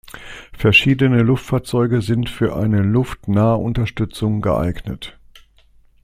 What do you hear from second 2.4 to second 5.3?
eine Luftnahunterstützung geeignet.